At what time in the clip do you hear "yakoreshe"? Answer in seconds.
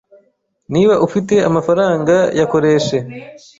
2.39-2.97